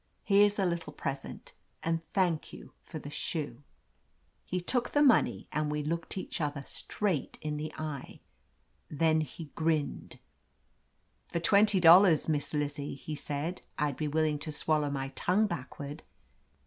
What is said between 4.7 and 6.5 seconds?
the money and we looked each